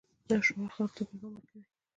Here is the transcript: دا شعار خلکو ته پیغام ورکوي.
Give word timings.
دا 0.29 0.37
شعار 0.45 0.69
خلکو 0.77 0.93
ته 0.97 1.03
پیغام 1.09 1.33
ورکوي. 1.35 1.61